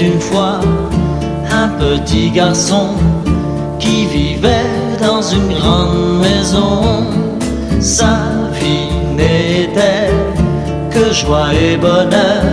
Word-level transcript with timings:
une 0.00 0.20
fois 0.20 0.60
un 1.50 1.68
petit 1.68 2.30
garçon 2.30 2.88
qui 3.78 4.06
vivait 4.06 4.72
dans 5.00 5.22
une 5.22 5.52
grande 5.54 6.20
maison. 6.20 7.04
Sa 7.80 8.16
vie 8.58 8.90
n'était 9.16 10.10
que 10.90 11.12
joie 11.12 11.52
et 11.54 11.76
bonheur, 11.76 12.44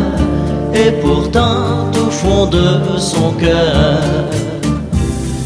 et 0.73 0.91
pourtant 1.01 1.89
au 2.05 2.09
fond 2.09 2.45
de 2.47 2.97
son 2.97 3.31
cœur, 3.33 3.99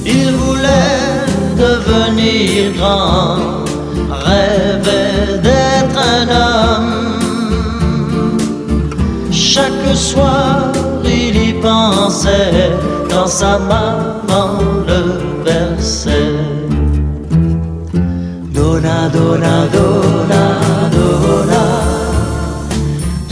il 0.05 0.31
voulait 0.31 1.25
devenir 1.57 2.73
grand, 2.77 3.37
rêvait 4.09 5.39
d'être 5.41 5.99
un 6.15 6.27
homme. 6.43 7.07
Chaque 9.31 9.95
soir, 9.95 10.71
il 11.05 11.46
y 11.46 11.46
pensait, 11.67 12.71
quand 13.09 13.27
sa 13.27 13.59
maman 13.59 14.49
le 14.89 15.01
versait. 15.47 16.35
Donna, 18.55 18.97
donna, 19.15 19.55
donna, 19.75 20.43
donna, 20.95 21.65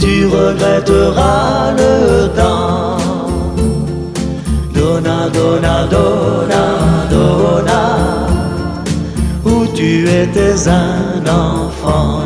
tu 0.00 0.14
regretteras 0.26 1.72
le 1.80 1.94
temps. 2.40 2.98
Donna, 4.74 5.18
donna, 5.36 5.76
donna, 5.94 6.64
donna, 7.12 7.82
où 9.44 9.66
tu 9.74 9.90
étais 10.22 10.58
un 10.68 11.24
enfant. 11.26 12.20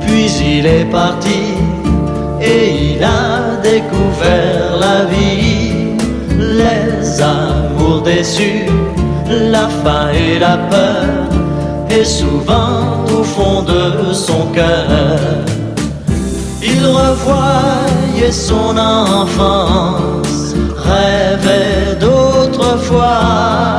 Puis 0.00 0.30
il 0.56 0.66
est 0.66 0.90
parti, 0.90 1.42
et 2.40 2.94
il 2.94 3.02
a 3.02 3.56
découvert 3.62 4.76
la 4.80 5.04
vie, 5.04 5.96
les 6.38 7.20
amours 7.20 8.02
déçus, 8.02 8.66
la 9.28 9.68
faim 9.82 10.08
et 10.14 10.38
la 10.38 10.56
peur, 10.72 11.06
et 11.90 12.04
souvent 12.04 13.04
au 13.18 13.22
fond 13.22 13.62
de 13.62 14.12
son 14.12 14.46
cœur, 14.52 15.18
il 16.62 16.84
revoyait 16.84 18.32
son 18.32 18.76
enfance, 18.76 20.54
rêvait 20.76 21.96
d'autrefois. 22.00 23.78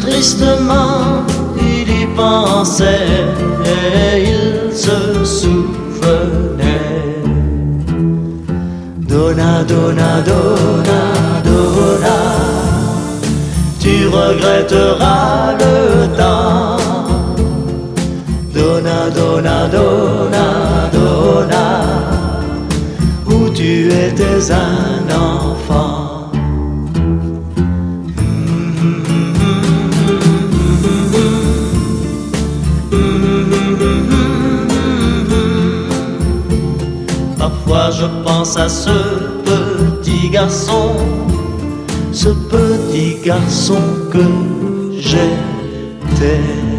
Tristement, 0.00 0.91
et 3.64 4.24
il 4.32 4.72
se 4.72 5.24
souvenait. 5.24 6.62
Donna, 9.08 9.64
donna, 9.64 10.22
donna, 10.28 11.02
donna, 11.44 12.18
tu 13.80 14.08
regretteras 14.08 15.54
le 15.62 16.16
temps. 16.16 16.76
Donna, 18.54 19.10
donna, 19.14 19.68
donna, 19.68 20.46
donna, 20.92 21.66
où 23.26 23.48
tu 23.50 23.88
étais 23.88 24.52
un 24.52 25.08
enfant. 25.10 26.11
Je 37.74 38.06
pense 38.22 38.58
à 38.58 38.68
ce 38.68 38.90
petit 39.44 40.28
garçon, 40.28 40.94
ce 42.12 42.28
petit 42.28 43.16
garçon 43.24 43.80
que 44.12 44.24
j'étais. 44.98 46.71